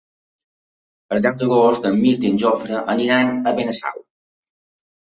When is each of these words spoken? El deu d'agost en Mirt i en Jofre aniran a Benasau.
El 1.17 1.21
deu 1.25 1.35
d'agost 1.41 1.87
en 1.91 2.01
Mirt 2.07 2.27
i 2.27 2.33
en 2.33 2.41
Jofre 2.47 2.83
aniran 2.97 3.35
a 3.53 3.57
Benasau. 3.63 4.07